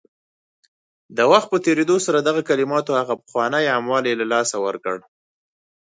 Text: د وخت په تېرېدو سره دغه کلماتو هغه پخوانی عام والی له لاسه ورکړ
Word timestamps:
د 1.17 1.19
وخت 1.31 1.47
په 1.51 1.57
تېرېدو 1.65 1.95
سره 2.05 2.19
دغه 2.27 2.41
کلماتو 2.49 2.91
هغه 2.99 3.13
پخوانی 3.23 3.65
عام 3.73 3.85
والی 3.89 4.13
له 4.19 4.25
لاسه 4.33 4.55
ورکړ 4.65 4.97